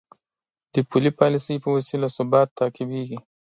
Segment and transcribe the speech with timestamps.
[0.73, 3.17] د پولي پالیسۍ په وسیله ثبات تعقیبېږي.